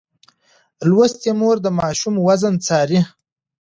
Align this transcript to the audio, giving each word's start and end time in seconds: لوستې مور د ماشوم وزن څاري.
لوستې 0.89 1.31
مور 1.39 1.57
د 1.61 1.67
ماشوم 1.79 2.15
وزن 2.27 2.55
څاري. 2.65 2.99